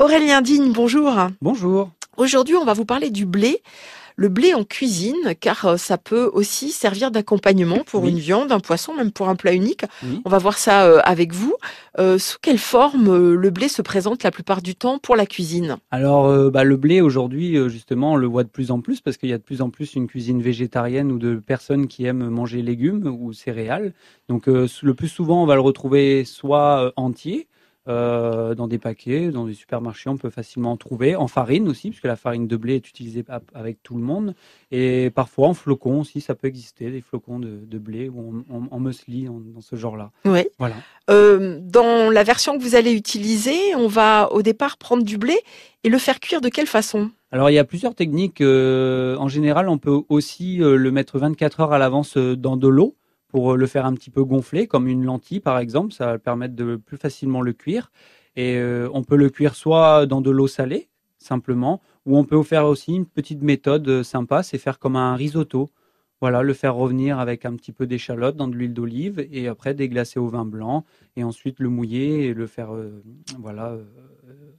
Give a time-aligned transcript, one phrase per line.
[0.00, 1.12] Aurélien Digne, bonjour.
[1.42, 1.90] Bonjour.
[2.16, 3.60] Aujourd'hui, on va vous parler du blé.
[4.16, 8.10] Le blé en cuisine, car euh, ça peut aussi servir d'accompagnement pour Oui.
[8.10, 9.84] une viande, un poisson, même pour un plat unique.
[10.02, 10.22] Oui.
[10.24, 11.54] On va voir ça euh, avec vous.
[11.98, 15.76] Euh, sous quelle forme le blé se présente la plupart du temps pour la cuisine?
[15.90, 19.18] Alors, euh, bah, le blé aujourd'hui, justement, on le voit de plus en plus parce
[19.18, 22.28] qu'il y a de plus en plus une cuisine végétarienne ou de personnes qui aiment
[22.30, 23.92] manger légumes ou céréales.
[24.30, 27.48] Donc, euh, le plus souvent, on va le retrouver soit entier.
[27.88, 31.16] Euh, dans des paquets, dans des supermarchés, on peut facilement en trouver.
[31.16, 34.34] En farine aussi, puisque la farine de blé est utilisée avec tout le monde.
[34.70, 38.54] Et parfois en flocons aussi, ça peut exister, des flocons de, de blé ou en,
[38.56, 40.10] en, en muesli, en- dans ce genre-là.
[40.24, 40.46] Oui.
[40.58, 40.76] Voilà.
[41.08, 45.38] Euh, dans la version que vous allez utiliser, on va au départ prendre du blé
[45.82, 47.10] et le faire cuire de quelle façon?
[47.32, 48.40] Alors il y a plusieurs techniques.
[48.40, 52.94] euh, en général, on peut aussi le mettre 24 heures à l'avance dans de l'eau
[53.30, 55.92] pour euh, le faire un petit peu gonfler, comme une lentille par exemple.
[55.92, 57.90] Ça va permettre de plus facilement le cuire.
[58.36, 62.42] Et euh, on peut le cuire soit dans de l'eau salée, simplement, ou on peut
[62.42, 65.70] faire aussi une petite méthode euh, sympa, c'est faire comme un risotto.
[66.20, 69.72] Voilà, le faire revenir avec un petit peu d'échalote dans de l'huile d'olive et après
[69.72, 70.84] déglacer au vin blanc
[71.16, 72.72] et ensuite le mouiller et le faire,
[73.38, 73.78] voilà,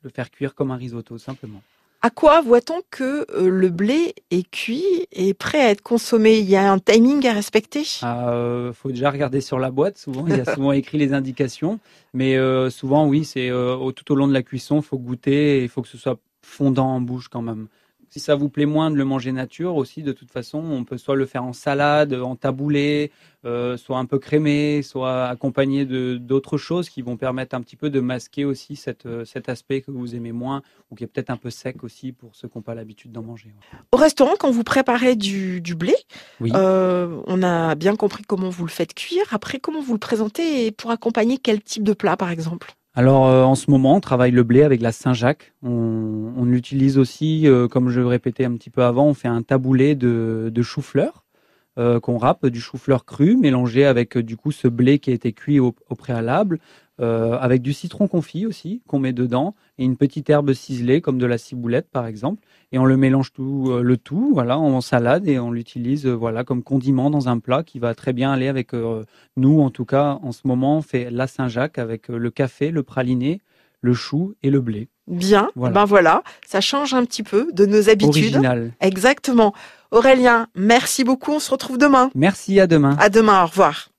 [0.00, 1.62] le faire cuire comme un risotto simplement.
[2.04, 6.36] À quoi voit-on que euh, le blé est cuit et prêt à être consommé?
[6.38, 7.84] Il y a un timing à respecter?
[8.02, 9.98] Ah, euh, faut déjà regarder sur la boîte.
[9.98, 11.78] Souvent, il y a souvent écrit les indications,
[12.12, 13.50] mais euh, souvent, oui, c'est
[13.94, 16.18] tout au long de la cuisson, il faut goûter et il faut que ce soit
[16.44, 17.68] fondant en bouche quand même.
[18.12, 20.98] Si ça vous plaît moins de le manger nature aussi, de toute façon, on peut
[20.98, 23.10] soit le faire en salade, en taboulé,
[23.46, 27.74] euh, soit un peu crémé, soit accompagné de d'autres choses qui vont permettre un petit
[27.74, 31.06] peu de masquer aussi cette, euh, cet aspect que vous aimez moins ou qui est
[31.06, 33.54] peut-être un peu sec aussi pour ceux qui n'ont pas l'habitude d'en manger.
[33.92, 35.94] Au restaurant, quand vous préparez du, du blé,
[36.38, 36.52] Oui.
[36.54, 39.24] euh, on a bien compris comment vous le faites cuire.
[39.30, 42.74] Après, comment vous le présentez et pour accompagner quel type de plat, par exemple?
[42.94, 45.54] Alors euh, en ce moment, on travaille le blé avec la Saint-Jacques.
[45.62, 49.42] On, on l'utilise aussi, euh, comme je répétais un petit peu avant, on fait un
[49.42, 51.21] taboulé de, de chou-fleur
[51.78, 55.14] euh, qu'on râpe, du chou-fleur cru mélangé avec euh, du coup ce blé qui a
[55.14, 56.58] été cuit au, au préalable,
[57.00, 61.18] euh, avec du citron confit aussi qu'on met dedans et une petite herbe ciselée comme
[61.18, 62.42] de la ciboulette par exemple.
[62.72, 66.44] Et on le mélange tout, euh, le tout, voilà, en salade et on l'utilise voilà
[66.44, 68.72] comme condiment dans un plat qui va très bien aller avec
[69.36, 72.82] nous en tout cas en ce moment on fait la Saint-Jacques avec le café, le
[72.82, 73.40] praliné,
[73.80, 74.88] le chou et le blé.
[75.08, 75.74] Bien, Voilà.
[75.74, 78.08] ben voilà, ça change un petit peu de nos habitudes.
[78.36, 78.72] Original.
[78.80, 79.52] Exactement.
[79.92, 81.32] Aurélien, merci beaucoup.
[81.32, 82.10] On se retrouve demain.
[82.14, 82.96] Merci, à demain.
[82.98, 83.42] À demain.
[83.42, 83.91] Au revoir.